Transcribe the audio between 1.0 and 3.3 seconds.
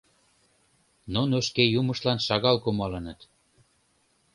—Нуно шке юмыштлан шагал кумалыныт.